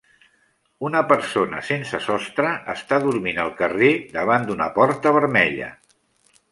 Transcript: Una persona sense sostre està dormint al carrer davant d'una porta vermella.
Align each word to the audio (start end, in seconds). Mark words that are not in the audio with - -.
Una 0.87 1.01
persona 1.11 1.59
sense 1.67 1.99
sostre 2.07 2.55
està 2.75 2.99
dormint 3.05 3.43
al 3.45 3.55
carrer 3.63 3.93
davant 4.19 4.51
d'una 4.51 4.73
porta 4.81 5.15
vermella. 5.21 5.69